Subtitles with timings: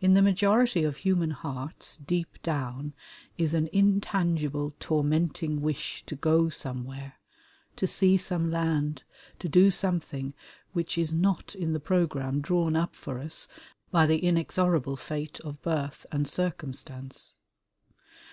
[0.00, 2.94] In the majority of human hearts, deep down,
[3.36, 7.14] is an intangible tormenting wish to go somewhere,
[7.74, 9.02] to see some land,
[9.40, 10.32] to do something
[10.74, 13.48] which is not in the programme drawn up for us
[13.90, 17.34] by the inexorable fate of birth and circumstance.